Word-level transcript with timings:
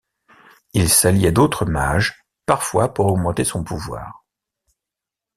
Il 0.73 0.89
s’allie 0.89 1.27
à 1.27 1.31
d’autres 1.31 1.65
mages 1.65 2.25
parfois 2.47 2.91
pour 2.91 3.05
augmenter 3.05 3.43
son 3.43 3.63
pouvoir. 3.63 4.25